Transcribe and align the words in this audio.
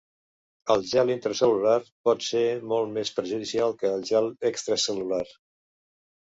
El 0.75 0.79
gel 0.91 1.11
intracel·lular 1.15 1.75
pot 2.09 2.25
ser 2.29 2.43
molt 2.73 2.93
més 2.97 3.13
perjudicial 3.21 3.79
que 3.85 3.95
el 4.01 4.09
gel 4.13 4.33
extracel·lular. 4.53 5.25